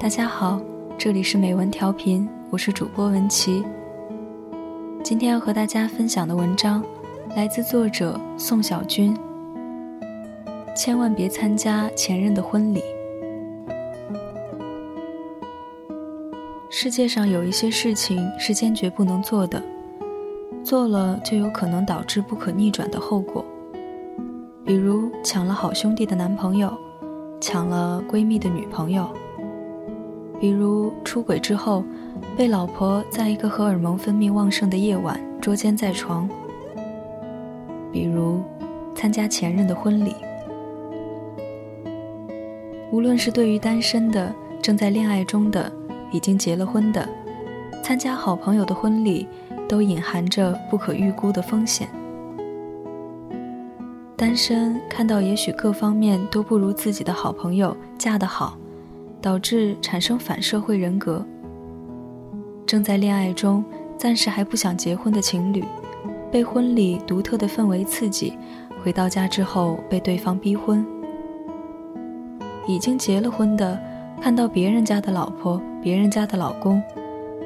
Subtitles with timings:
[0.00, 0.58] 大家好，
[0.96, 3.62] 这里是美文调频，我是主播文琪。
[5.04, 6.82] 今天要和大家分享的文章
[7.36, 9.14] 来自作者宋小军。
[10.74, 12.82] 千万别参加前任的婚礼。
[16.70, 19.62] 世界上有一些事情是坚决不能做的，
[20.64, 23.44] 做了就有可能导致不可逆转的后果。
[24.64, 26.72] 比如抢了好兄弟的男朋友，
[27.38, 29.06] 抢了闺蜜的女朋友。
[30.40, 31.84] 比如出轨之后，
[32.34, 36.26] 被老婆在一个荷尔蒙分泌旺盛的夜晚捉奸在床。
[37.92, 38.40] 比如
[38.94, 40.14] 参加前任的婚礼。
[42.90, 45.70] 无论是对于单身的、正在恋爱中的、
[46.10, 47.06] 已经结了婚的，
[47.82, 49.28] 参加好朋友的婚礼，
[49.68, 51.88] 都隐含着不可预估的风险。
[54.16, 58.56] 单身看到也许各方面都不如自己的好朋友嫁得好。
[59.20, 61.24] 导致产生反社会人格。
[62.66, 63.64] 正在恋爱中，
[63.98, 65.64] 暂时还不想结婚的情侣，
[66.30, 68.38] 被婚礼独特的氛围刺激，
[68.82, 70.84] 回到家之后被对方逼婚。
[72.68, 73.78] 已经结了婚的，
[74.20, 76.80] 看到别人家的老婆、别人家的老公，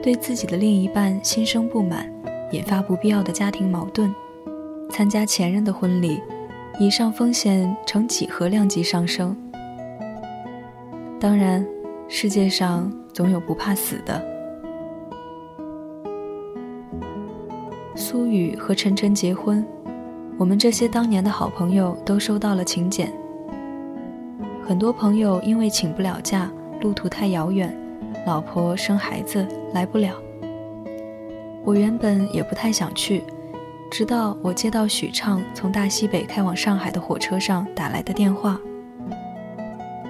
[0.02, 2.06] 对自己的另一半心生不满，
[2.52, 4.14] 引发不必要的家庭矛盾。
[4.91, 6.20] 参加前任的婚礼，
[6.78, 9.34] 以上风险呈几何量级上升。
[11.20, 11.67] 当然，
[12.07, 14.23] 世界上总有不怕死的。
[17.95, 19.65] 苏雨和晨晨结婚，
[20.37, 23.11] 我们这些当年的好朋友都收到了请柬。
[24.62, 27.75] 很多朋友因为请不了假，路途太遥远，
[28.27, 30.15] 老婆生孩子来不了。
[31.65, 33.23] 我原本也不太想去，
[33.91, 38.61] 直到我接到许畅从大西北开往上海的火车上打来的电话。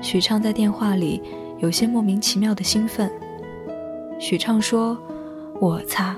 [0.05, 1.23] 许畅在电话里
[1.61, 3.11] 有些莫名其妙的兴奋。
[4.19, 4.99] 许畅说
[5.59, 6.15] ：“我擦，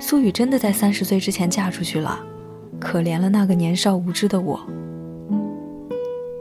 [0.00, 2.18] 苏雨真的在三十岁之前嫁出去了，
[2.80, 4.58] 可怜了那个年少无知的我。”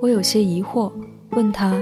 [0.02, 0.92] 我有些疑惑，
[1.34, 1.80] 问他：“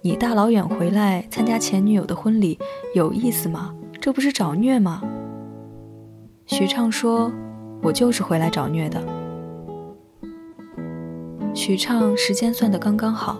[0.00, 2.56] 你大老远回来参加前女友的婚礼，
[2.94, 3.74] 有意思吗？
[4.00, 5.02] 这不是找虐吗？”
[6.46, 7.32] 许畅说
[7.82, 9.02] ：“我就是回来找虐的。”
[11.52, 13.36] 许畅时间算得刚刚好。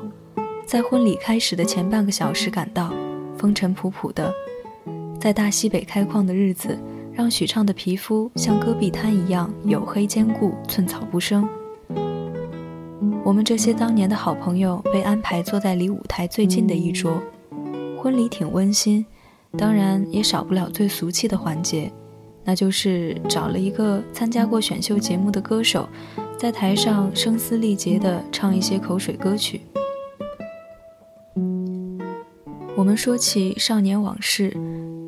[0.66, 2.92] 在婚礼开始的前半个小时赶到，
[3.38, 4.34] 风尘仆仆的，
[5.20, 6.76] 在大西北开矿的日子，
[7.12, 11.48] 让许畅的皮肤像戈壁滩一样黝黑坚固，寸草不生。
[13.22, 17.22] 我们这些当年的好朋友被安排坐在离舞台最近的一桌，
[17.96, 19.06] 婚礼挺温馨，
[19.56, 21.92] 当然也少不了最俗气的环节，
[22.44, 25.88] 那就是找了一个参加过选秀节目的歌手，
[26.36, 29.60] 在台上声嘶力竭地唱一些口水歌曲。
[32.76, 34.54] 我们说起少年往事，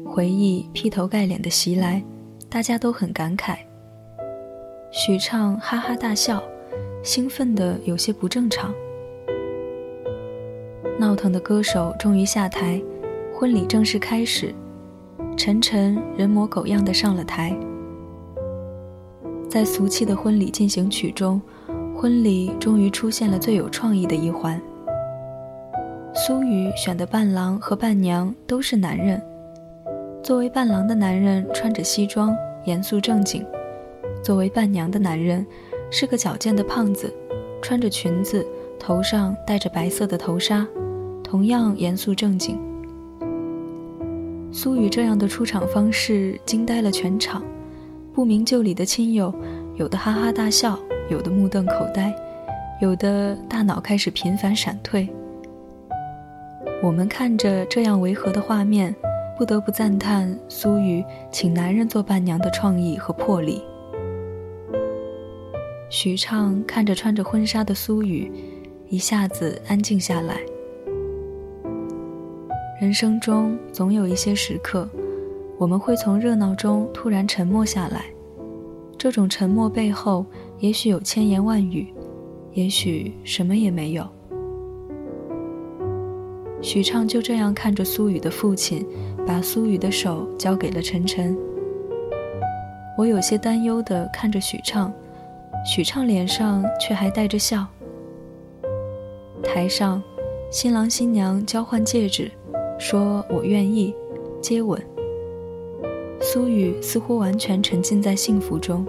[0.06, 2.02] 回忆劈头盖脸的袭来，
[2.48, 3.58] 大家都很感慨。
[4.90, 6.42] 许畅哈哈大笑，
[7.02, 8.72] 兴奋的有些不正常。
[10.98, 12.82] 闹腾的歌手终于下台，
[13.34, 14.54] 婚礼正式开始。
[15.36, 17.54] 晨晨人模狗样的上了台，
[19.46, 21.38] 在俗气的婚礼进行曲中，
[21.94, 24.58] 婚礼终于出现了最有创意的一环。
[26.20, 29.22] 苏雨选的伴郎和伴娘都是男人。
[30.20, 33.44] 作为伴郎的男人穿着西装，严肃正经；
[34.20, 35.46] 作为伴娘的男人
[35.92, 37.14] 是个矫健的胖子，
[37.62, 38.44] 穿着裙子，
[38.80, 40.66] 头上戴着白色的头纱，
[41.22, 42.58] 同样严肃正经。
[44.50, 47.44] 苏雨这样的出场方式惊呆了全场，
[48.12, 49.32] 不明就里的亲友
[49.76, 50.76] 有的哈哈大笑，
[51.08, 52.12] 有的目瞪口呆，
[52.80, 55.08] 有的大脑开始频繁闪退。
[56.80, 58.94] 我们看着这样违和的画面，
[59.36, 63.60] 不得不赞叹苏雨请男人做伴娘的创意和魄力。
[65.90, 68.30] 许畅看着穿着婚纱的苏雨，
[68.88, 70.36] 一下子安静下来。
[72.80, 74.88] 人生中总有一些时刻，
[75.58, 78.04] 我们会从热闹中突然沉默下来，
[78.96, 80.24] 这种沉默背后，
[80.60, 81.92] 也许有千言万语，
[82.52, 84.06] 也许什么也没有。
[86.60, 88.86] 许畅就这样看着苏雨的父亲，
[89.26, 91.36] 把苏雨的手交给了晨晨。
[92.96, 94.92] 我有些担忧地看着许畅，
[95.64, 97.64] 许畅脸上却还带着笑。
[99.42, 100.02] 台上，
[100.50, 102.30] 新郎新娘交换戒指，
[102.78, 103.94] 说我愿意，
[104.42, 104.80] 接吻。
[106.20, 108.84] 苏雨似乎完全沉浸在幸福中，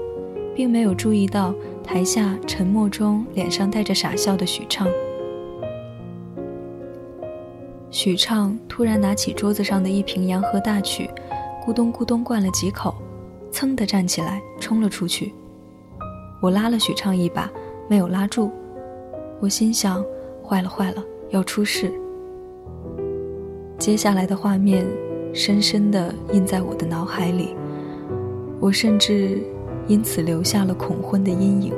[0.55, 4.87] 并没有注意到台下沉默中脸上带着傻笑的许畅。
[7.91, 11.09] 许畅突然拿起桌子上的一瓶洋河大曲，
[11.65, 12.93] 咕咚咕咚灌了几口，
[13.51, 15.33] 噌地站起来冲了出去。
[16.39, 17.49] 我拉了许畅一把，
[17.89, 18.51] 没有拉住。
[19.39, 20.05] 我心想：
[20.47, 21.91] 坏了坏了，要出事。
[23.79, 24.85] 接下来的画面
[25.33, 27.55] 深深地印在我的脑海里，
[28.59, 29.41] 我甚至
[29.87, 31.73] 因此留下了恐婚的阴影。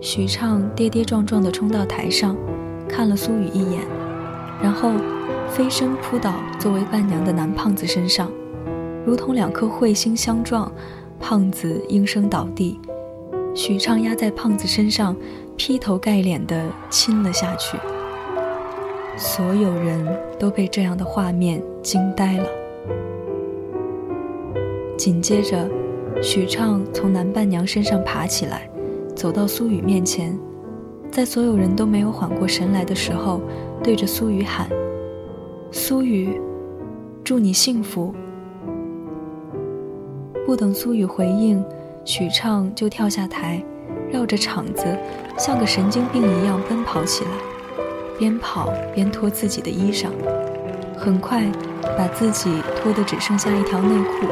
[0.00, 2.34] 许畅跌跌撞撞地冲到台上，
[2.88, 3.82] 看了苏雨一眼。
[4.62, 4.92] 然后，
[5.48, 8.30] 飞身扑倒作为伴娘的男胖子身上，
[9.04, 10.72] 如同两颗彗星相撞，
[11.20, 12.80] 胖子应声倒地。
[13.54, 15.14] 许畅压在胖子身上，
[15.56, 17.78] 劈头盖脸的亲了下去。
[19.16, 20.04] 所有人
[20.38, 22.48] 都被这样的画面惊呆了。
[24.96, 25.68] 紧接着，
[26.22, 28.68] 许畅从男伴娘身上爬起来，
[29.14, 30.38] 走到苏雨面前，
[31.10, 33.42] 在所有人都没有缓过神来的时候。
[33.86, 34.68] 对着苏雨喊
[35.70, 36.40] ：“苏雨，
[37.22, 38.12] 祝你幸福。”
[40.44, 41.64] 不等苏雨回应，
[42.04, 43.62] 许畅就跳下台，
[44.10, 44.84] 绕着场子，
[45.38, 47.30] 像个神经病一样奔跑起来，
[48.18, 50.08] 边跑边脱自己的衣裳，
[50.96, 51.44] 很快
[51.96, 54.26] 把自己脱得只剩下一条内裤，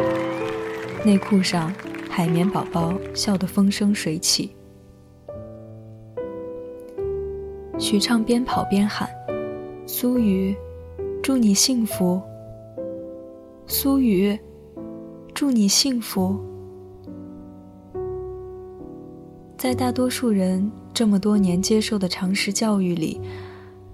[1.05, 1.73] 内裤上
[2.11, 4.51] 海绵宝宝笑得风生水起。
[7.79, 9.09] 许畅边跑边喊。
[10.05, 10.55] 苏雨，
[11.23, 12.21] 祝你幸福。
[13.67, 14.39] 苏雨，
[15.33, 16.39] 祝你幸福。
[19.57, 23.19] 在大多数人这么多年接受的常识教育里，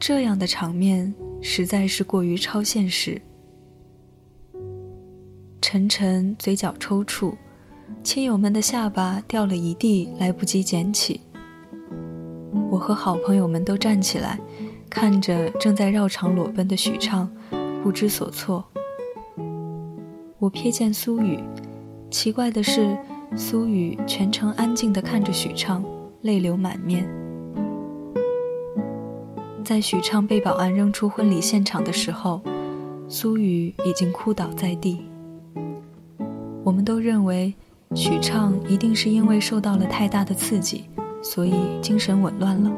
[0.01, 3.23] 这样的场面实在是过于超现实。
[5.63, 7.37] 晨晨嘴角抽搐，
[8.03, 11.21] 亲友们的下巴掉了一地，来不及捡起。
[12.69, 14.41] 我和好朋友们都站起来。
[14.91, 17.31] 看着正在绕场裸奔的许畅，
[17.83, 18.65] 不知所措。
[20.39, 21.39] 我瞥见苏雨，
[22.11, 22.99] 奇怪的是，
[23.37, 25.85] 苏雨全程安静地看着许畅，
[26.23, 27.09] 泪流满面。
[29.65, 32.41] 在许畅被保安扔出婚礼现场的时候，
[33.09, 35.05] 苏雨已经哭倒在地。
[36.65, 37.55] 我们都认为，
[37.95, 40.87] 许畅一定是因为受到了太大的刺激，
[41.23, 42.71] 所以精神紊乱了。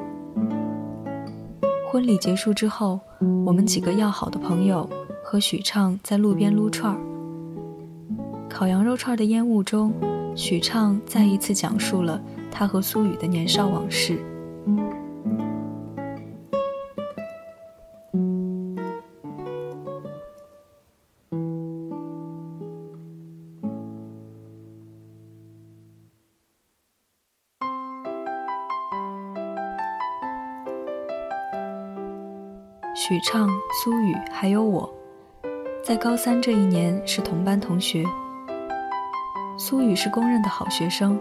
[1.93, 2.99] 婚礼结束之后，
[3.45, 4.89] 我们几个要好的朋友
[5.23, 6.99] 和许畅在路边撸串儿。
[8.49, 9.93] 烤羊肉串的烟雾中，
[10.35, 12.19] 许畅再一次讲述了
[12.51, 14.19] 他和苏雨的年少往事。
[33.05, 33.51] 许畅、
[33.83, 34.89] 苏雨还有我，
[35.83, 38.05] 在高三这一年是同班同学。
[39.59, 41.19] 苏雨是公认的好学生，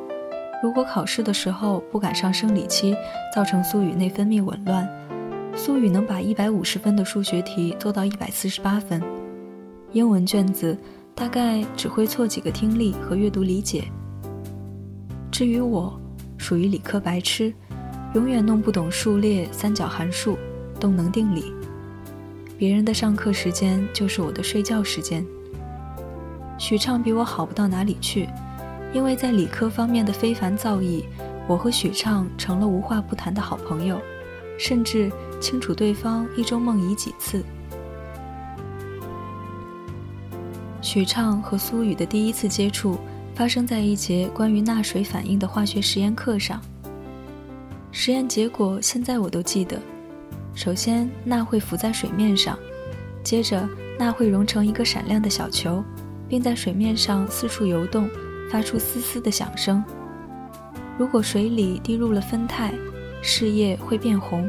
[0.62, 2.96] 如果考试的时候不赶上生理期，
[3.34, 4.88] 造成苏雨内分泌紊乱，
[5.56, 9.02] 苏雨能把一百五十分的数学题做到一百四十八分，
[9.92, 10.78] 英文卷子
[11.16, 13.86] 大概只会错几个听力和阅读理解。
[15.32, 16.00] 至于我，
[16.38, 17.52] 属于理科白痴，
[18.14, 20.38] 永远弄不懂数列、三角函数、
[20.80, 21.52] 动能定理。
[22.62, 25.26] 别人的上课时间就是我的睡觉时间。
[26.60, 28.30] 许畅比我好不到哪里去，
[28.94, 31.04] 因为在理科方面的非凡造诣，
[31.48, 34.00] 我和许畅成了无话不谈的好朋友，
[34.60, 37.44] 甚至清楚对方一周梦遗几次。
[40.84, 42.96] 许畅和苏雨的第一次接触
[43.34, 46.62] 发生在一节关于钠水反应的化学实验课上。
[47.92, 49.82] 实验结果现在我都记得。
[50.54, 52.58] 首先，钠会浮在水面上，
[53.24, 53.68] 接着
[53.98, 55.84] 钠会融成一个闪亮的小球，
[56.28, 58.10] 并在水面上四处游动，
[58.52, 59.84] 发出嘶嘶的响声。
[60.98, 62.74] 如果水里滴入了酚酞，
[63.22, 64.48] 试液会变红。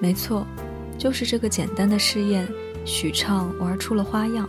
[0.00, 0.46] 没错，
[0.96, 2.46] 就是这个简单的试验，
[2.84, 4.48] 许畅玩出了花样。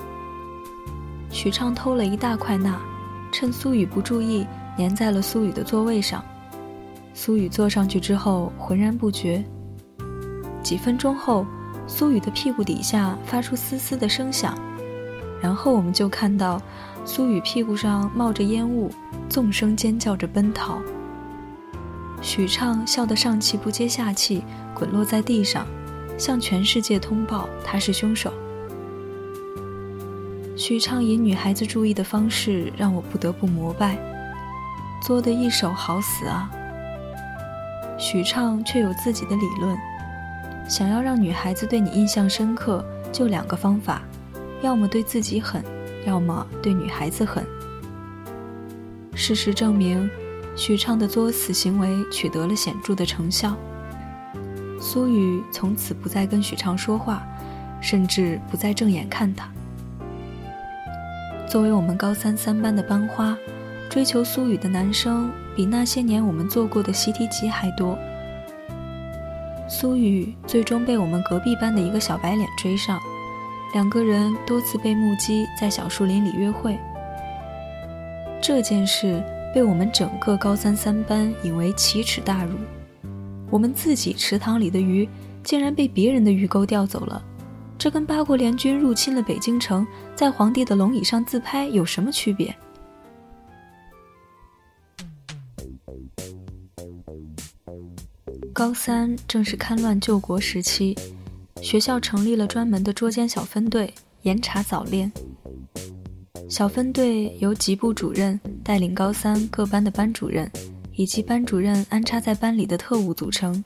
[1.31, 2.79] 许畅偷了一大块钠，
[3.31, 4.45] 趁苏雨不注意，
[4.77, 6.23] 粘在了苏雨的座位上。
[7.13, 9.43] 苏雨坐上去之后，浑然不觉。
[10.61, 11.45] 几分钟后，
[11.87, 14.57] 苏雨的屁股底下发出嘶嘶的声响，
[15.41, 16.61] 然后我们就看到
[17.05, 18.91] 苏雨屁股上冒着烟雾，
[19.29, 20.79] 纵声尖叫着奔逃。
[22.21, 25.65] 许畅笑得上气不接下气，滚落在地上，
[26.17, 28.31] 向全世界通报他是凶手。
[30.55, 33.97] 许畅引女孩子注意的方式让我不得不膜拜，
[35.01, 36.51] 作的一手好死啊！
[37.97, 39.77] 许畅却有自己的理论。
[40.69, 44.03] 想要让女孩子对你印象深刻，就两个方法：
[44.61, 45.63] 要么对自己狠，
[46.05, 47.43] 要么对女孩子狠。
[49.15, 50.07] 事实证明，
[50.55, 53.57] 许畅的作死行为取得了显著的成效。
[54.79, 57.23] 苏雨从此不再跟许畅说话，
[57.81, 59.49] 甚至不再正眼看他。
[61.49, 63.35] 作为我们高三三班的班花，
[63.89, 67.97] 追求苏雨的男生比那些年我们做过的习题集还多。
[69.69, 72.99] 苏雨最终被我们隔壁班的一个小白脸追上，
[73.71, 76.75] 两个人多次被目击在小树林里约会。
[78.41, 79.23] 这件事
[79.53, 82.53] 被我们整个高三三班引为奇耻大辱。
[83.51, 85.07] 我们自己池塘里的鱼，
[85.43, 87.21] 竟然被别人的鱼钩钓走了。
[87.77, 89.85] 这跟八国联军入侵了北京城，
[90.15, 92.53] 在皇帝的龙椅上自拍有什么区别？
[98.59, 100.93] 高三正是戡乱救国时期，
[101.61, 105.09] 学校成立了专门的捉奸小分队，严查早恋。
[106.49, 110.51] 小分队由级部主任带领高三各班的班主任，
[110.93, 113.63] 以及班主任安插在班里的特务组成，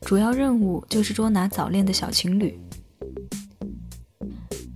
[0.00, 2.58] 主要任务就是捉拿早恋的小情侣。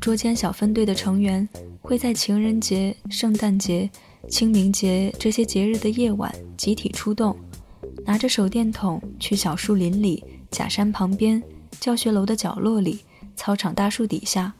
[0.00, 1.48] 捉奸小分队的成员
[1.80, 3.90] 会在情人节、圣诞节、
[4.28, 7.36] 清明节这些节日的夜晚集体出动，
[8.04, 11.42] 拿着手电筒去小树林里、假山旁边、
[11.80, 13.00] 教学楼的角落里、
[13.36, 14.52] 操场大树底下，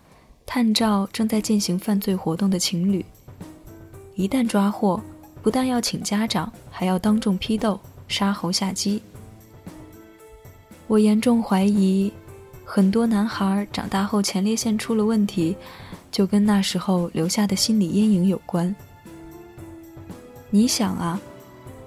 [0.47, 3.05] 探照正在进行犯罪活动的情侣。
[4.15, 5.01] 一旦抓获，
[5.43, 9.03] 不但要请家长，还要当众批斗、杀猴下鸡。
[10.87, 12.13] 我严重怀疑。
[12.65, 15.55] 很多男孩长大后前列腺出了问题，
[16.11, 18.75] 就跟那时候留下的心理阴影有关。
[20.49, 21.21] 你想啊，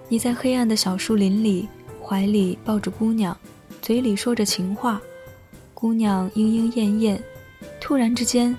[0.08, 1.68] 你在黑暗的小树林里，
[2.02, 3.36] 怀里抱着姑娘，
[3.82, 5.02] 嘴里说着情话，
[5.74, 7.24] 姑娘莺莺燕燕，
[7.82, 8.56] 突然之间，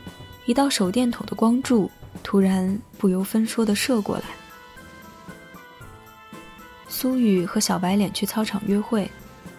[0.47, 1.91] 一道手电筒的光柱
[2.23, 4.25] 突然不由分说的射过来。
[6.89, 9.09] 苏雨和小白脸去操场约会，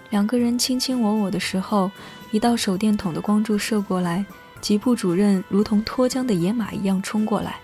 [0.10, 1.89] 两个人卿卿我我的时候。
[2.32, 4.25] 一道手电筒的光柱射过来，
[4.60, 7.56] 吉部主任如同脱缰的野马一样冲过来，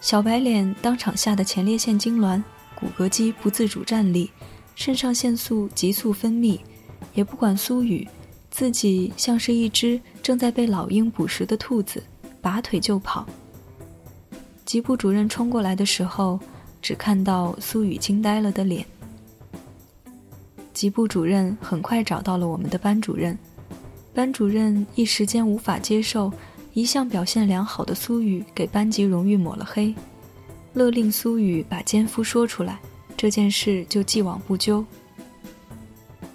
[0.00, 2.42] 小白脸当场吓得前列腺痉挛，
[2.78, 4.30] 骨骼肌不自主站立，
[4.76, 6.60] 肾上腺素急速分泌，
[7.12, 8.06] 也不管苏雨，
[8.52, 12.00] 自己像是一只正在被老鹰捕食的兔子，
[12.40, 13.26] 拔腿就跑。
[14.64, 16.38] 吉部主任冲过来的时候，
[16.80, 18.86] 只看到苏雨惊呆了的脸。
[20.72, 23.36] 吉部主任很快找到了我们的班主任。
[24.14, 26.32] 班主任一时间无法接受
[26.74, 29.92] 一向表现良好的苏雨给班级荣誉抹了黑，
[30.78, 32.78] 勒令苏雨把奸夫说出来，
[33.16, 34.84] 这件事就既往不咎。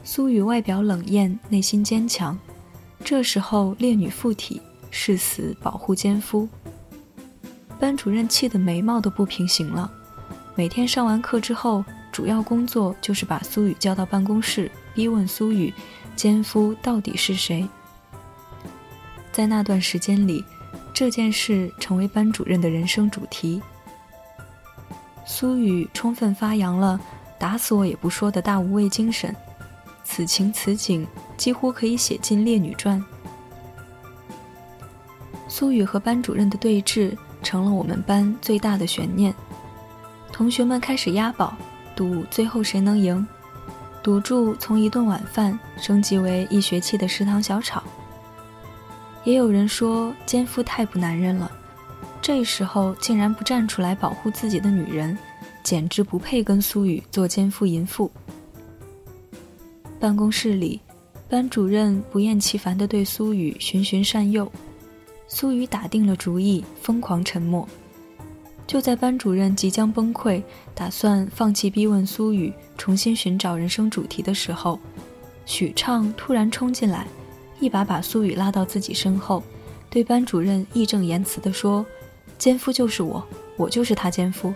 [0.03, 2.37] 苏雨外表冷艳，内心坚强，
[3.05, 6.45] 这时候烈女附体，誓死保护奸夫。
[7.79, 9.89] 班主任气得眉毛都不平行了，
[10.55, 15.73] 每天上完课之后，主要工作就是把苏雨叫到办公室，逼问苏雨。
[16.17, 17.65] 奸夫到底是谁？
[19.31, 20.43] 在那段时间里，
[20.93, 23.61] 这件事成为班主任的人生主题。
[25.25, 26.99] 苏雨充分发扬了
[27.39, 29.35] “打死我也不说”的大无畏精神，
[30.03, 32.99] 此情此景几乎可以写进《烈女传》。
[35.47, 39.33] 苏雨和班主任的对峙成了我们班最大的悬念，
[40.31, 41.55] 同学们开始押宝，
[41.95, 43.25] 赌最后谁能赢。
[44.01, 47.81] 赌注从一顿晚饭升级为一学期的食堂小炒。
[49.23, 51.49] 也有人说奸夫太不男人了，
[52.23, 55.17] 这时候竟然不站出来保护自己的女人，
[55.61, 58.09] 简直不配跟苏雨做奸夫淫妇。
[59.99, 60.79] 办公室里，
[61.27, 64.49] 班主任不厌其烦地对苏雨循循善诱，
[65.27, 67.67] 苏雨打定了主意，疯狂沉默。
[68.65, 70.41] 就在班主任即将崩溃，
[70.73, 74.79] 打算放弃逼问苏雨，重新寻找人生主题的时候，
[75.45, 77.05] 许畅突然冲进来，
[77.59, 79.43] 一把把苏雨拉到自己身后，
[79.89, 81.85] 对班主任义正言辞地说
[82.43, 84.53] ：“奸夫就是我，我就是他奸夫。”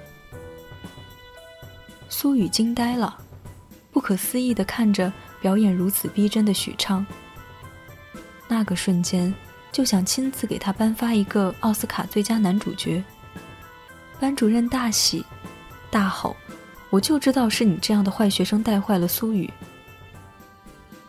[2.10, 3.18] 苏雨惊呆了，
[3.92, 7.06] 不可思议地看着表演如此逼真的许畅，
[8.50, 9.34] 那个瞬间
[9.72, 13.02] 就想亲自给他颁发一个奥斯卡最佳男主角。
[14.20, 15.26] 班主任大喜，
[15.90, 16.36] 大吼
[16.92, 19.50] ：“我就知道是你这样的坏学生带坏了苏雨。”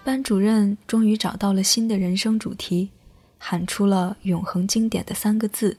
[0.04, 2.90] 班主任终于找到了新的人生主题，
[3.36, 5.76] 喊出了永恒经典的三个字：“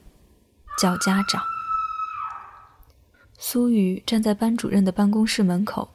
[0.80, 1.42] 叫家长。”
[3.38, 5.90] 苏雨站在班主任的办公室门口，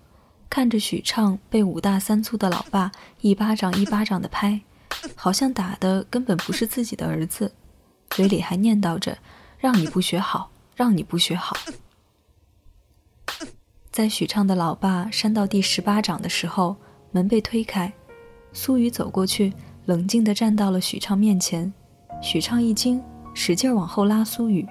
[0.50, 4.62] 看着许畅被五大三粗的老爸一巴掌一巴掌的拍，
[5.16, 7.54] 好像打的根本不是自己的儿子，
[8.10, 9.18] 嘴里还念叨着
[9.60, 11.56] ：“让你不学好，让你不学好。”
[13.92, 16.76] 在许畅的老爸扇到第十八掌的时候，
[17.12, 17.94] 门被推开，
[18.52, 19.54] 苏雨走过去，
[19.86, 21.72] 冷静地站到了许畅面前。
[22.22, 23.02] 许畅一惊，
[23.34, 24.68] 使劲往后拉苏雨。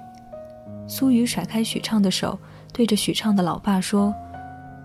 [0.86, 2.38] 苏雨甩开许畅的手，
[2.72, 4.14] 对着许畅的老爸说：“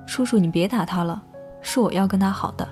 [0.07, 1.21] 叔叔，你别打他了，
[1.61, 2.67] 是我要跟他好的。”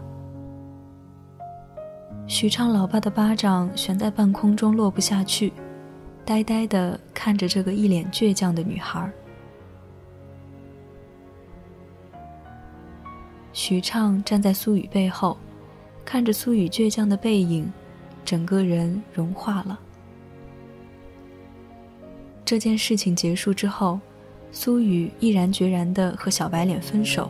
[2.26, 5.54] 许畅老爸的巴掌悬在半空中落不下去，
[6.26, 9.10] 呆呆的看着这个一脸倔强的女孩。
[13.54, 15.38] 许畅站在苏雨背后，
[16.06, 17.72] 看着苏雨倔强的背影，
[18.24, 19.80] 整个人融化了。
[22.48, 24.00] 这件事情结束之后，
[24.54, 27.30] 苏雨毅然决然地和小白脸分手，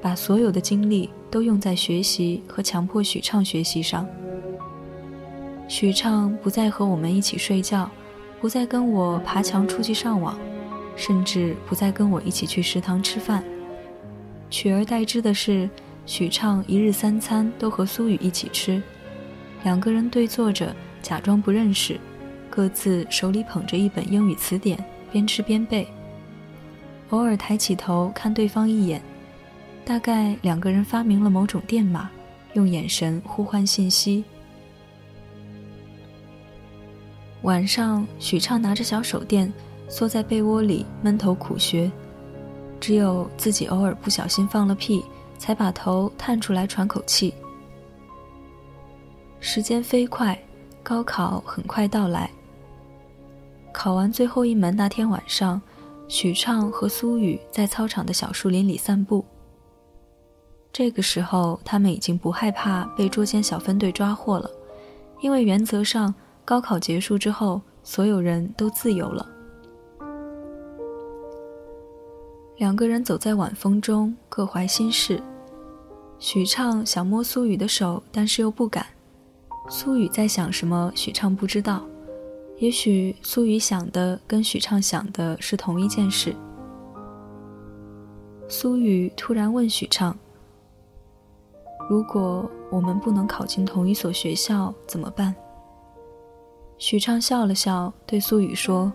[0.00, 4.06] 把所有的精力都用在学习和强迫许畅学习上。
[5.66, 7.90] 许畅不再和我们一起睡觉，
[8.40, 10.38] 不再跟我爬墙出去上网，
[10.94, 13.42] 甚至不再跟我一起去食堂吃饭。
[14.48, 15.68] 取而代之的是，
[16.06, 18.80] 许畅一日三餐都和苏雨一起吃，
[19.64, 21.98] 两个人对坐着，假装不认识，
[22.54, 24.78] 各自手里捧着一本英语词典，
[25.10, 25.88] 边吃边背。
[27.08, 29.00] 偶尔抬起头看对方一眼，
[29.86, 32.10] 大概两个人发明了某种电码，
[32.52, 34.22] 用眼神互换信息。
[37.40, 39.50] 晚上，许畅拿着小手电，
[39.88, 41.90] 缩在被窝里闷头苦学。
[42.78, 45.02] 只有自己偶尔不小心放了屁，
[45.38, 47.32] 才把头探出来喘口气。
[49.40, 50.38] 时间飞快，
[50.82, 52.30] 高考很快到来。
[53.72, 55.60] 考完最后一门那天晚上，
[56.06, 59.24] 许畅和苏雨在操场的小树林里散步。
[60.72, 64.50] 这个时候，他们已经不害怕被捉奸小分队抓获了，
[65.20, 69.26] 因为原则上，高考结束之后，所有人都自由了。
[72.58, 75.20] 两个人走在晚风中，各怀心事。
[76.18, 78.86] 许畅想摸苏雨的手，但是又不敢。
[79.68, 80.92] 苏雨在想什么？
[80.94, 81.84] 许畅不知道。
[82.62, 86.32] 也许苏雨想的跟许畅想的是同一件事。
[88.48, 90.16] 苏雨突然问许畅
[91.90, 95.34] ：“如果我们不能考进同一所学校，怎么办？”
[96.78, 98.92] 许畅笑了笑，对苏雨说：“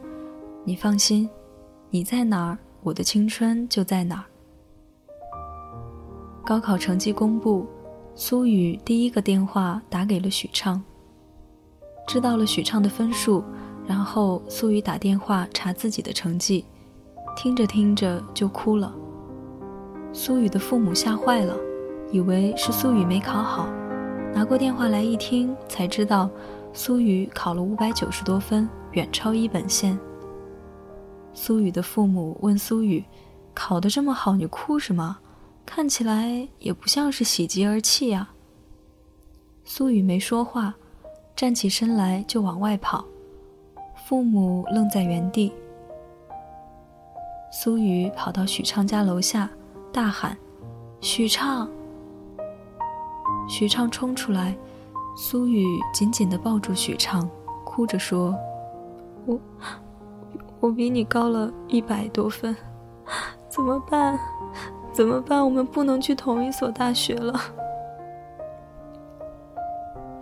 [0.63, 1.29] 你放心，
[1.89, 4.25] 你在哪儿？”我的青春就在哪儿。
[6.45, 7.67] 高考成绩公布，
[8.15, 10.81] 苏雨第一个电话打给了许畅。
[12.07, 13.43] 知道了许畅的分数，
[13.85, 16.63] 然后苏雨打电话查自己的成绩，
[17.35, 18.95] 听着听着就哭了。
[20.13, 21.53] 苏雨的父母吓坏了，
[22.09, 23.67] 以为是苏雨没考好，
[24.33, 26.29] 拿过电话来一听，才知道
[26.73, 29.99] 苏雨考了五百九十多分，远超一本线。
[31.33, 33.03] 苏雨的父母问苏雨
[33.53, 35.17] ：“考得这么好，你哭什么？
[35.65, 38.29] 看起来也不像是喜极而泣呀。”
[39.65, 40.75] 苏雨没说话，
[41.37, 43.05] 站起身来就往外跑。
[44.07, 45.53] 父母愣在原地。
[47.51, 49.47] 苏雨跑到许畅家楼下，
[49.93, 50.35] 大喊
[50.99, 51.69] ：“许畅！”
[53.47, 54.55] 许畅冲出来，
[55.15, 57.29] 苏雨紧紧地抱住许畅，
[57.63, 58.35] 哭着说
[59.27, 59.39] ：“我……”
[60.59, 62.55] 我比你高了一百多分，
[63.47, 64.19] 怎么办？
[64.91, 65.45] 怎么办？
[65.45, 67.39] 我们不能去同一所大学了。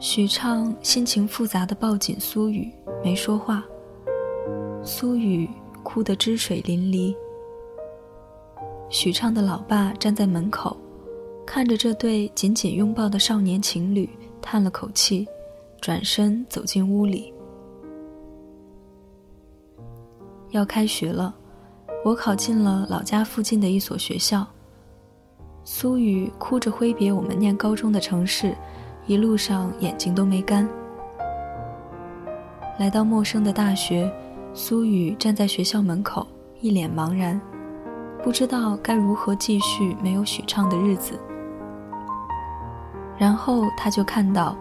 [0.07, 2.71] 许畅心情复杂的抱紧苏雨，
[3.03, 3.65] 没说话。
[4.83, 5.49] 苏雨
[5.81, 7.15] 哭得汁水淋漓。
[8.87, 10.77] 许畅的老爸站在门口，
[11.43, 14.07] 看着这对紧紧拥抱的少年情侣，
[14.43, 15.27] 叹了口气，
[15.81, 17.33] 转身走进屋里。
[20.51, 21.33] 要开学了，
[22.03, 24.45] 我考进了老家附近的一所学校。
[25.63, 28.55] 苏雨哭着挥别我们念高中的城市，
[29.07, 30.67] 一路上眼睛都没干。
[32.79, 34.11] 来到陌生的大学，
[34.53, 36.25] 苏雨站在学校门口，
[36.59, 37.39] 一脸茫然，
[38.23, 41.19] 不知道该如何继续没有许畅的日子。
[43.17, 44.57] 然后他就看到，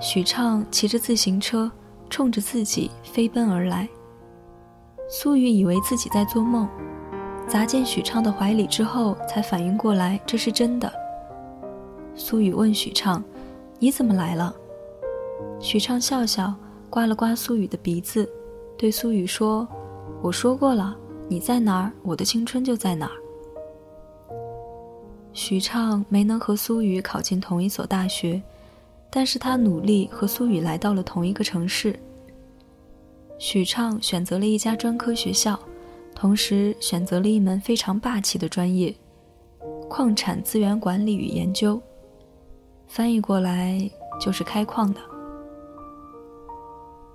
[0.00, 1.70] 许畅骑着自行车，
[2.10, 3.88] 冲着自己飞奔而来。
[5.08, 6.68] 苏雨以为自己在做梦，
[7.46, 10.92] 砸进许畅的怀里之后，才反应过来这是真的。
[12.14, 13.24] 苏雨问许畅
[13.78, 14.54] ：“你怎么来了？”
[15.60, 16.54] 许畅笑笑，
[16.90, 18.28] 刮了刮苏雨的鼻子，
[18.76, 19.66] 对苏雨说
[20.22, 20.96] ：“我说过了，
[21.28, 23.16] 你在哪儿，我的青春就在哪儿。”
[25.32, 28.40] 许畅没能和苏雨考进同一所大学，
[29.10, 31.98] 但是他努力和苏雨来到了同一个城市。
[33.38, 35.58] 许畅选择了一家专科学校，
[36.14, 38.94] 同时选择了一门非常霸气的专业——
[39.90, 41.82] 矿产资源管理与研究，
[42.94, 45.00] 翻译过来就是开矿的。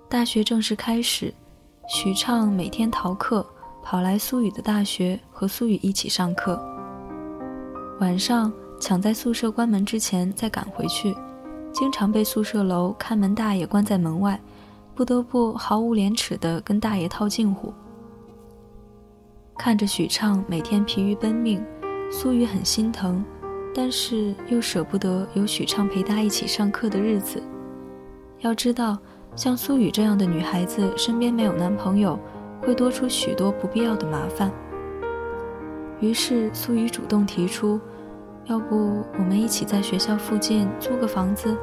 [0.09, 1.33] 大学正式开始，
[1.87, 3.45] 许畅每天逃课，
[3.81, 6.61] 跑来苏雨的大学和苏雨一起上课。
[8.01, 11.15] 晚上抢在宿舍关门之前再赶回去，
[11.71, 14.37] 经常被宿舍楼看门大爷关在门外。
[14.93, 17.73] 不得不毫无廉耻地跟大爷套近乎。
[19.57, 21.65] 看着许畅每天疲于奔命，
[22.11, 23.23] 苏雨很心疼，
[23.81, 27.41] 但是又舍不得有许畅陪她一起上课的日子。
[28.39, 28.97] 要知道，
[29.37, 32.19] 像苏雨这样的女孩子，身边没有男朋友，
[32.61, 34.51] 会多出许多不必要的麻烦。
[36.01, 37.79] 于是，苏雨主动提出
[38.47, 41.55] ：“要不我们一起在学校附近租个房子？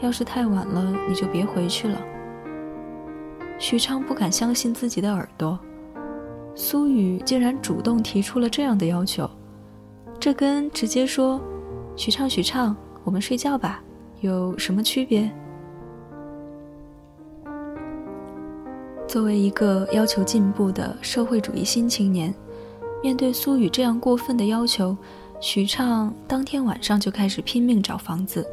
[0.00, 2.00] 要是太晚了，你就别回去了。”
[3.60, 5.60] 许昌不敢相信自己的耳朵，
[6.54, 9.28] 苏雨竟然主动提出了这样的要求，
[10.22, 11.40] 这跟直接说
[11.98, 13.82] “许畅，许畅，我们睡觉吧”
[14.22, 15.28] 有什么区别？
[19.08, 22.32] 作为一个要求进步的社会主义新青年，
[23.02, 24.96] 面对苏雨这样过分的要求，
[25.40, 28.46] 许畅当天晚上就开始拼命找房子，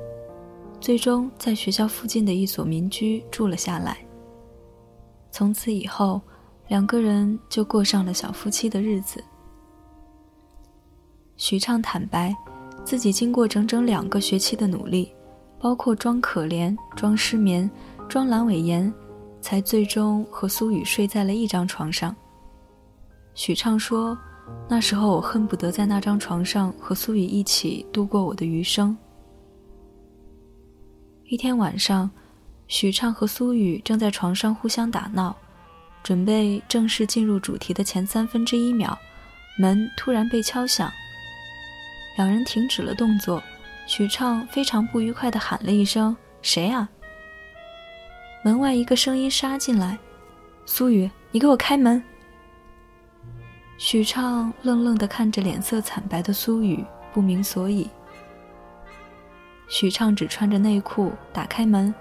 [0.82, 3.96] 最终在学校附近的一所民居住了下来。
[5.30, 6.20] 从此以后，
[6.70, 9.24] 两个人就过上了小夫妻的日子。
[11.40, 12.36] 许畅坦白，
[12.84, 15.10] 自己经过整整两个学期的努力，
[15.58, 17.68] 包括装可怜、装失眠、
[18.10, 18.94] 装阑尾炎，
[19.40, 22.14] 才最终和苏雨睡在了一张床上。
[23.36, 24.18] 许畅说
[24.68, 28.96] ：“那时候我恨不得在那张床上和苏雨一起度过我的余生。”
[31.26, 32.12] 一天晚上。
[32.68, 35.36] 许畅和苏雨正在床上互相打闹，
[36.04, 38.96] 准备正式进入主题的前三分之一秒，
[39.58, 40.88] 门突然被敲响。
[42.20, 43.42] 两人停止了动作，
[43.88, 46.90] 许畅非常不愉快地喊了一声：“谁啊？”
[48.44, 49.98] 门外一个声音杀进来
[50.68, 52.04] ：“苏雨，你给我开门！”
[53.80, 57.90] 许畅愣愣地看着脸色惨白的苏雨，不明所以。
[59.70, 61.96] 许畅只穿着内裤，打开门。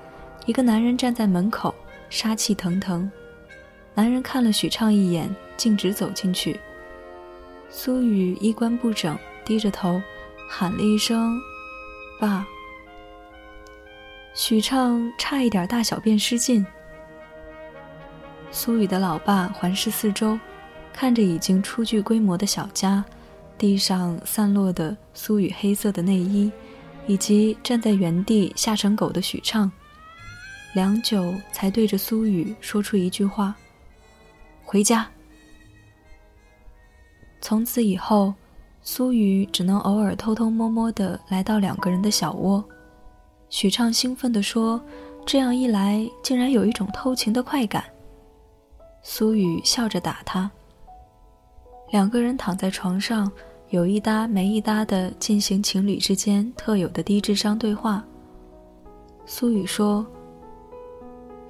[0.47, 1.73] 一个男人站在门口，
[2.11, 3.09] 杀气腾腾。
[3.95, 6.59] 男人看了许畅一眼，径直走进去。
[7.71, 9.17] 苏雨衣冠不整，
[9.49, 10.01] 低着头，
[10.47, 11.41] 喊了一声
[12.21, 12.47] ：“爸。”
[14.37, 16.65] 许畅差一点大小便失禁。
[18.51, 20.39] 苏雨的老爸环视四周，
[20.93, 23.03] 看着已经初具规模的小家，
[23.57, 26.53] 地上散落的苏雨黑色的内衣，
[27.07, 29.73] 以及站在原地吓成狗的许畅。
[30.75, 33.57] 良久，才对着苏雨说出一句话
[34.63, 35.09] ：“回家。”
[37.41, 38.35] 从此以后，
[38.91, 42.65] 苏雨只能偶尔偷偷摸摸的来到两个人的小窝。
[43.51, 44.81] 许畅兴奋地说
[45.27, 47.85] ：“这样一来，竟然有一种偷情的快感。”
[49.05, 50.51] 苏雨笑着打他。
[51.91, 53.31] 两个人躺在床上，
[53.69, 58.03] 有一搭没一搭的进行情侣之间特有的低智商对话。
[59.27, 60.05] 苏雨说。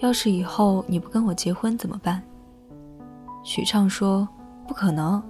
[0.01, 2.21] 要是以后你不跟我结婚怎么办？
[3.45, 4.29] 许畅说
[4.67, 5.23] ：“不可能。”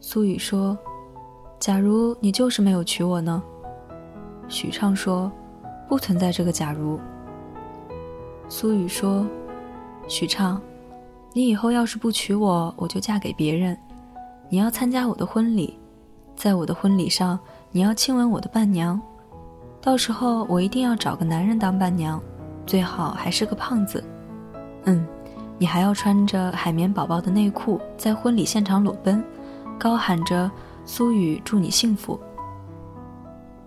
[0.00, 0.78] 苏雨说
[1.58, 3.42] ：“假如你就是没有娶我呢？”
[4.48, 5.30] 许畅说
[5.88, 6.98] ：“不存在这个假如。”
[8.48, 9.26] 苏雨说
[10.08, 10.60] ：“许畅，
[11.32, 13.76] 你以后要是不娶我，我就嫁给别人。
[14.48, 15.78] 你要参加我的婚礼，
[16.34, 17.38] 在我的婚礼上，
[17.70, 19.00] 你要亲吻我的伴娘。
[19.80, 22.20] 到时候我一定要找个男人当伴娘。”
[22.66, 24.04] 最好还是个胖子，
[24.84, 25.06] 嗯，
[25.56, 29.24] 你还要穿着海绵宝宝的内裤在婚礼现场裸奔，
[29.78, 30.50] 高喊着
[30.84, 32.18] “苏雨祝你幸福”。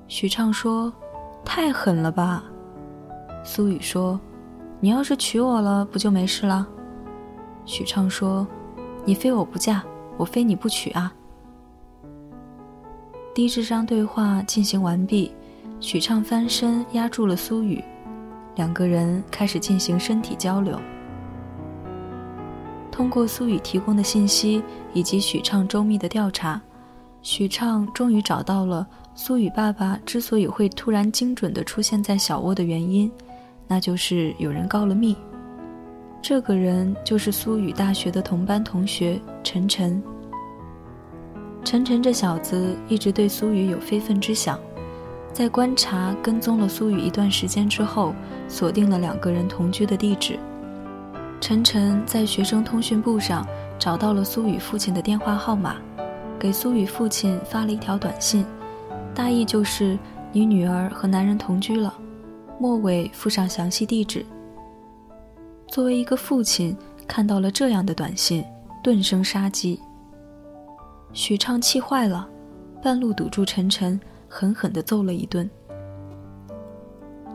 [0.07, 0.91] 许畅说
[1.45, 2.43] ：“太狠了吧？”
[3.43, 4.19] 苏雨说
[4.81, 6.67] ：“你要是娶我了，不就没事了？”
[7.65, 8.45] 许畅说
[9.05, 9.81] ：“你非我不嫁，
[10.17, 11.13] 我非你不娶啊！”
[13.33, 15.33] 低智商对话进行完毕，
[15.79, 17.81] 许畅翻身压住了苏雨。
[18.55, 20.77] 两个人开始进行身体交流。
[22.91, 24.61] 通过苏雨提供的信息
[24.93, 26.61] 以及许畅周密的调查，
[27.21, 33.09] 许畅终于找到了苏雨爸爸之所以会突然精准地出现在小窝的原因，
[33.67, 35.15] 那就是有人告了密。
[36.21, 40.01] 这个人就是苏雨大学的同班同学陈晨。
[41.63, 44.59] 陈晨这小子一直对苏雨有非分之想，
[45.31, 48.13] 在观察跟踪了苏雨一段时间之后，
[48.47, 50.37] 锁定了两个人同居的地址。
[51.41, 53.45] 晨晨在学生通讯簿上
[53.79, 55.75] 找到了苏雨父亲的电话号码，
[56.39, 58.45] 给苏雨父亲发了一条短信，
[59.15, 59.97] 大意就是
[60.31, 61.91] 你女儿和男人同居了，
[62.59, 64.23] 末尾附上详细地址。
[65.67, 66.77] 作为一个父亲，
[67.07, 68.45] 看到了这样的短信，
[68.83, 69.79] 顿生杀机。
[71.11, 72.29] 许畅气坏了，
[72.83, 73.99] 半路堵住晨晨，
[74.29, 75.49] 狠狠地揍了一顿。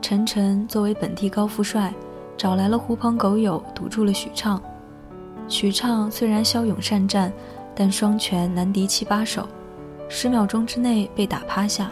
[0.00, 1.92] 晨晨作为本地高富帅。
[2.36, 4.60] 找来了狐朋狗友堵住了许畅，
[5.48, 7.32] 许畅虽然骁勇善战，
[7.74, 9.48] 但双拳难敌七八手，
[10.08, 11.90] 十秒钟之内被打趴下。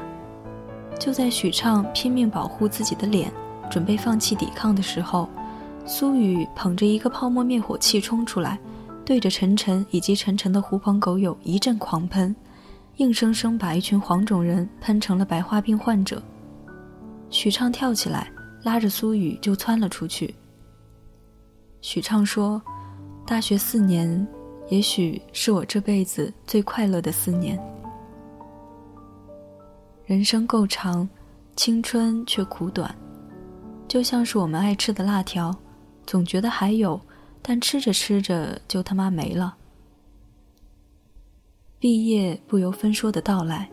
[0.99, 3.33] 就在许畅拼命保护自己的脸，
[3.71, 5.29] 准备放弃抵抗的时候，
[5.87, 8.59] 苏雨捧着一个泡沫灭火器冲出来，
[9.05, 12.37] 对着陈晨以及陈晨的狐朋狗友一阵狂喷，
[12.99, 16.23] 硬生生把一群黄种人喷成了白化病患者。
[17.31, 18.31] 许畅跳起来。
[18.65, 20.35] 拉着苏雨就窜了出去。
[21.81, 22.61] 许畅说
[23.27, 24.27] ：“大学四年，
[24.71, 27.57] 也许是我这辈子最快乐的四年。
[30.07, 31.09] 人生够长，
[31.57, 32.93] 青春却苦短，
[33.87, 35.55] 就像是我们爱吃的辣条，
[36.07, 37.01] 总觉得还有，
[37.43, 39.57] 但吃着吃着就他妈没了。
[41.79, 43.71] 毕业不由分说的到来。”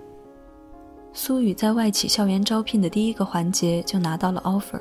[1.14, 4.80] 苏雨在外企校园招聘的第一个环节就拿到了 offer。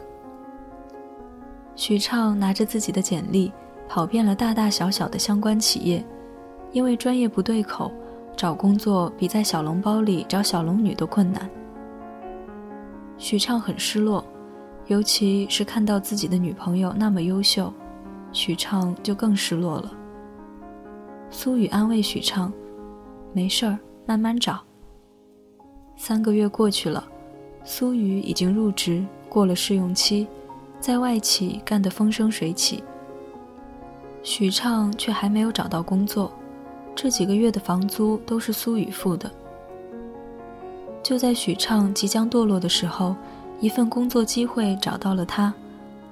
[1.75, 3.53] 许畅拿着自己的简历，
[3.89, 6.05] 跑遍了大大小小的相关企业，
[6.73, 7.91] 因为专业不对口，
[8.37, 11.51] 找工作比在小笼包里找小龙女都困难。
[13.19, 14.25] 许畅很失落，
[14.87, 17.73] 尤其是看到自己的女朋友那么优秀，
[18.31, 19.93] 许畅就更失落了。
[21.29, 22.53] 苏雨安慰许畅
[23.35, 24.61] ：“没事儿，慢慢找。”
[26.03, 27.05] 三个月过去了，
[27.63, 30.27] 苏雨已经入职，过了试用期，
[30.81, 32.83] 在外企干得风生水起。
[34.23, 36.33] 许畅却还没有找到工作，
[36.97, 39.31] 这几个月的房租都是苏雨付的。
[41.03, 43.15] 就在许畅即将堕落的时候，
[43.61, 45.53] 一份工作机会找到了他，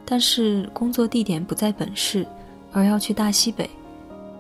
[0.05, 2.27] 但是工作地点不在本市，
[2.73, 3.71] 而要去大西北。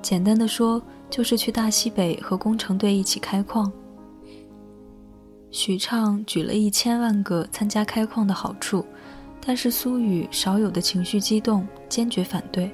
[0.02, 3.72] 简单的说，就是去大西北和工程队一起开矿。
[5.50, 8.84] 许畅举了一千万个参加开矿的好处，
[9.44, 12.70] 但是苏雨少有的情绪激动，坚决反对。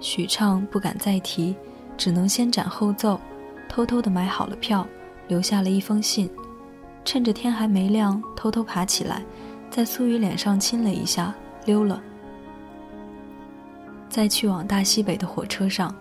[0.00, 1.54] 许畅不敢再提，
[1.96, 3.20] 只能先斩后奏，
[3.68, 4.86] 偷偷的买好了票，
[5.28, 6.30] 留下了一封信，
[7.04, 9.22] 趁着天还没亮，偷偷爬起来，
[9.70, 11.34] 在苏雨脸上亲了一下，
[11.66, 12.02] 溜了。
[14.08, 15.94] 在去往大西北的火车上，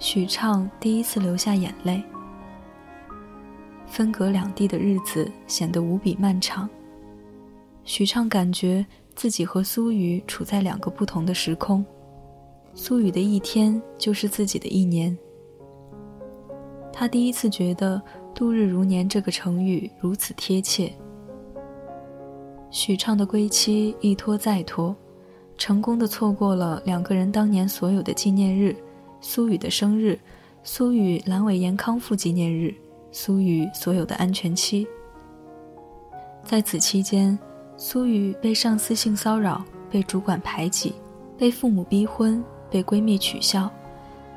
[0.00, 2.02] 许畅第一次流下眼泪。
[3.90, 6.68] 分隔两地的日子显得无比漫长。
[7.84, 11.84] 许畅感觉自己和苏雨处在两个不同的时空，
[12.74, 15.16] 苏雨的一天就是自己的一年。
[16.92, 18.00] 他第一次觉得
[18.34, 20.92] “度日如年”这个成语如此贴切。
[22.70, 24.94] 许畅的归期一拖再拖，
[25.56, 28.76] 成功的错过了两个人当年所有的纪念日：
[29.20, 30.18] 苏雨的生日，
[30.62, 32.74] 苏雨阑尾炎康复纪念日。
[33.10, 34.86] 苏雨所有的安全期，
[36.44, 37.38] 在此期间，
[37.76, 40.94] 苏雨被上司性骚扰，被主管排挤，
[41.36, 43.70] 被父母逼婚，被闺蜜取笑。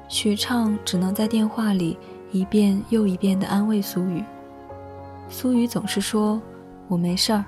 [0.08, 1.98] 许畅只能在电话里
[2.32, 4.24] 一遍又一遍地安慰苏雨。
[5.30, 6.42] 苏雨总是说
[6.88, 7.46] ：“我没事儿。”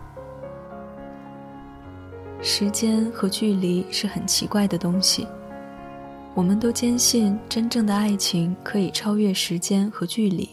[2.42, 5.26] 时间和距离是很奇怪的东西，
[6.34, 10.50] 我们都坚信真正的爱情可以超越时间和距离。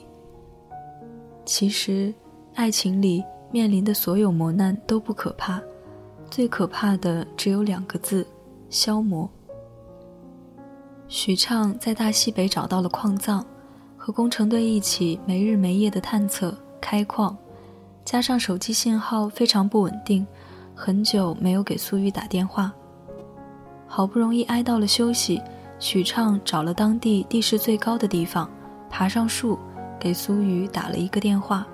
[1.51, 2.15] 其实，
[2.55, 5.61] 爱情里面临的所有磨难都不可怕，
[6.31, 8.25] 最可怕的只有两个字：
[8.69, 9.29] 消磨。
[11.09, 13.45] 许畅在大西北找到了矿藏，
[13.97, 17.37] 和工程队一起没日没夜的探测开矿，
[18.05, 20.25] 加上手机信号非常不稳定，
[20.73, 22.73] 很久没有给苏玉打电话。
[23.89, 25.43] 好不容易挨到了休息，
[25.81, 28.49] 许畅找了当地地势最高的地方，
[28.89, 29.59] 爬上树。
[30.01, 31.67] 给苏雨打了一个电话。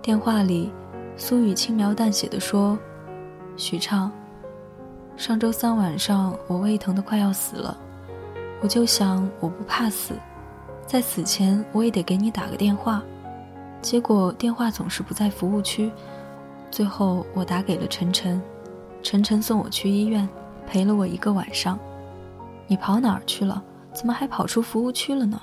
[0.00, 0.70] 电话里，
[1.16, 2.78] 苏雨轻描淡写的说
[3.58, 4.10] ：“许畅，
[5.16, 7.76] 上周三晚上我胃疼的快要死了，
[8.62, 10.14] 我就想我不怕死，
[10.86, 13.02] 在死前我也得给你打个电话。
[13.82, 15.90] 结果电话总是不在服务区，
[16.70, 18.40] 最后我打给了晨晨，
[19.02, 20.26] 晨晨送我去医院，
[20.66, 21.78] 陪了我一个晚上。
[22.66, 23.62] 你跑哪儿去了？
[23.92, 25.40] 怎么还跑出服务区了呢？”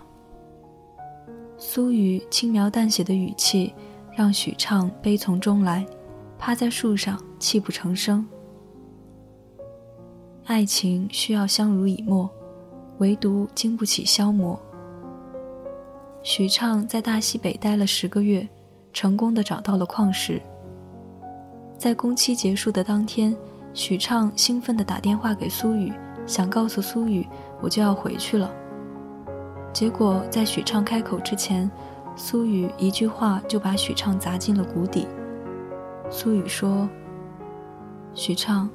[1.58, 3.74] 苏雨轻描淡写的语气，
[4.16, 5.86] 让许畅悲从中来，
[6.38, 8.26] 趴在树上泣不成声。
[10.46, 12.30] 爱情需要相濡以沫，
[13.00, 14.60] 唯独经不起消磨。
[16.22, 18.48] 许畅在大西北待了十个月，
[18.92, 20.42] 成功的找到了矿石。
[21.78, 23.36] 在工期结束的当天，
[23.74, 25.94] 许畅兴奋地打电话给苏雨，
[26.28, 27.26] 想告诉苏雨，
[27.62, 28.52] 我就要回去了。
[29.76, 31.70] 结果在许畅开口之前，
[32.16, 35.06] 苏雨一句话就把许畅砸进了谷底。
[36.10, 36.88] 苏雨说
[38.16, 38.70] ：“许畅，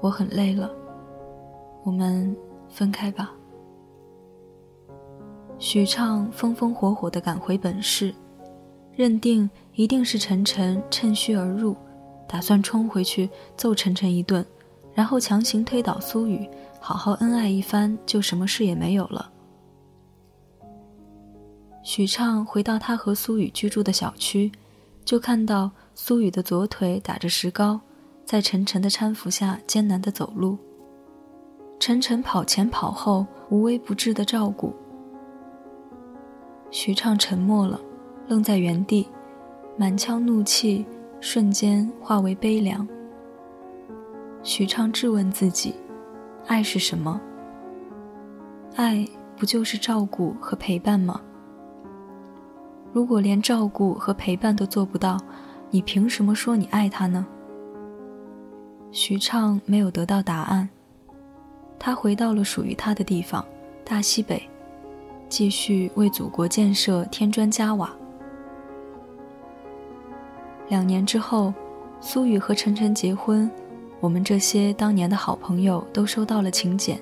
[0.00, 0.68] 我很累了，
[1.84, 2.36] 我们
[2.68, 3.30] 分开吧。”
[5.60, 8.12] 许畅风风火火地赶回本市，
[8.96, 11.76] 认定一定是晨晨趁虚而入。
[12.26, 14.44] 打算冲回去揍晨晨一顿，
[14.92, 19.30] 然后强行推倒苏雨，好好恩爱一番，就什么事也没有了。
[21.92, 24.52] 许畅回到他和苏雨居住的小区，
[25.04, 27.80] 就看到苏雨的左腿打着石膏，
[28.24, 30.56] 在晨晨的搀扶下艰难地走路。
[31.80, 34.72] 晨晨跑前跑后，无微不至的照顾。
[36.70, 37.80] 许畅沉默了，
[38.28, 39.08] 愣在原地，
[39.76, 40.86] 满腔怒气。
[41.20, 42.86] 瞬间化为悲凉。
[44.44, 45.74] 许畅质问自己：
[46.46, 47.20] 爱是什么？
[48.76, 49.04] 爱
[49.36, 51.20] 不就是照顾和陪伴吗？
[52.92, 55.18] 如果连照顾和陪伴都做不到，
[55.70, 57.24] 你凭什么说你爱他呢？
[58.90, 60.68] 许畅没有得到答案。
[61.78, 63.44] 他回到了属于他的地方——
[63.84, 64.42] 大西北，
[65.28, 67.90] 继续为祖国建设添砖加瓦。
[70.68, 71.54] 两年之后，
[72.00, 73.48] 苏雨和晨晨结婚，
[74.00, 77.00] 我们这些当年的好朋友都收到了请柬。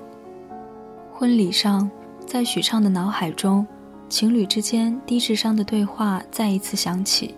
[1.13, 1.91] 婚礼上，
[2.27, 3.67] 在许畅的脑海中，
[4.09, 7.35] 情侣之间低智商的对话再一次响起。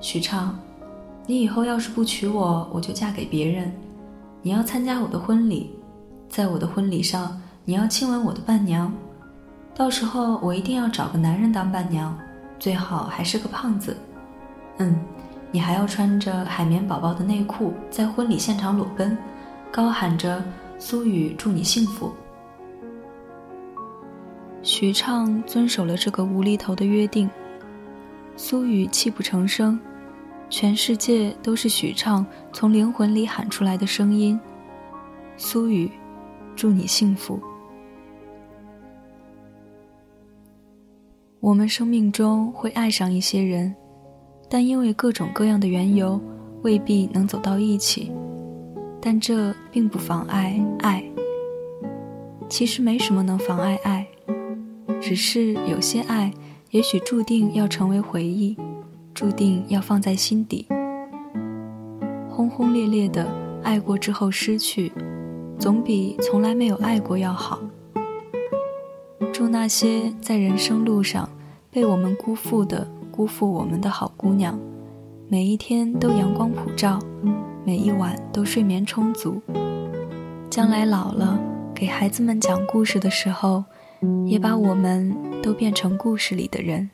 [0.00, 0.58] 许畅，
[1.26, 3.72] 你以后要是不娶我，我就嫁给别人。
[4.40, 5.70] 你要参加我的婚礼，
[6.28, 8.92] 在我的婚礼上，你要亲吻我的伴娘。
[9.74, 12.16] 到时候我一定要找个男人当伴娘，
[12.58, 13.96] 最好还是个胖子。
[14.78, 14.98] 嗯，
[15.50, 19.16] 你还要穿着海绵宝宝的内裤在婚礼现场裸奔，
[19.70, 20.42] 高喊着
[20.78, 22.10] “苏雨祝你幸福”。
[24.62, 27.28] 许畅遵守了这个无厘头的约定，
[28.36, 29.78] 苏雨泣不成声，
[30.48, 34.38] 全世界都是许畅从灵魂里喊出来的声音
[35.36, 35.90] ：“苏雨，
[36.54, 37.40] 祝你幸福。”
[41.40, 43.74] 我们生命中会爱上一些人。
[44.48, 46.20] 但因为各种各样的缘由，
[46.60, 48.12] 未必能走到一起，
[49.00, 51.02] 但这并不妨碍爱。
[52.50, 54.06] 其实没什么能妨碍爱，
[55.02, 56.32] 只是有些爱
[56.70, 58.56] 也许注定要成为回忆，
[59.12, 60.64] 注定要放在心底。
[62.30, 63.26] 轰轰烈烈的
[63.64, 64.92] 爱过之后失去，
[65.58, 67.58] 总比从来没有爱过要好。
[69.32, 71.28] 祝那些在人生路上
[71.68, 72.86] 被我们辜负的。
[73.10, 74.58] 辜负我们的好姑娘，
[75.28, 76.98] 每一天都阳光普照，
[77.62, 79.42] 每一晚都睡眠充足。
[80.48, 81.38] 将来老了，
[81.74, 83.64] 给孩子们讲故事的时候，
[84.26, 86.90] 也把我们都变成故事里的人。